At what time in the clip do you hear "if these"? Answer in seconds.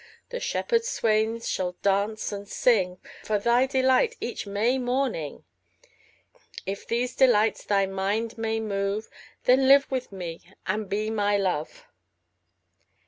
6.65-7.15